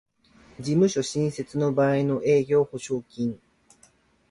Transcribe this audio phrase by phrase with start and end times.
[0.59, 3.39] 事務所新設の場合の営業保証金